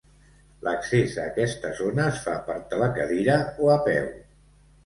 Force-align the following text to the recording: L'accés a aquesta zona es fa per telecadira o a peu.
L'accés 0.67 1.17
a 1.17 1.25
aquesta 1.33 1.71
zona 1.81 2.07
es 2.13 2.23
fa 2.23 2.33
per 2.49 2.57
telecadira 2.73 3.39
o 3.67 3.73
a 3.75 3.77
peu. 3.91 4.13